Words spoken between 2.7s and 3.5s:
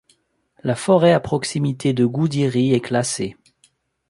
est classée.